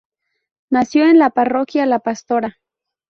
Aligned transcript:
Nació 0.71 1.05
en 1.05 1.19
la 1.19 1.29
parroquia 1.29 1.85
La 1.85 1.99
Pastora. 1.99 2.57